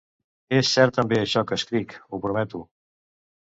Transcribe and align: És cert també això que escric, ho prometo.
És 0.59 0.71
cert 0.77 0.95
també 0.99 1.19
això 1.25 1.45
que 1.51 1.59
escric, 1.63 1.95
ho 2.17 2.23
prometo. 2.27 2.65